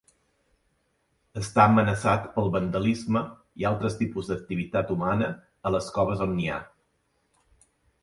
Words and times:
Està 1.41 1.65
amenaçat 1.71 2.25
pel 2.39 2.49
vandalisme 2.57 3.23
i 3.63 3.69
altres 3.73 4.01
tipus 4.03 4.33
d'activitat 4.33 4.97
humana 4.97 5.31
a 5.71 5.77
les 5.79 5.95
coves 6.01 6.29
on 6.31 6.39
nia. 6.43 6.61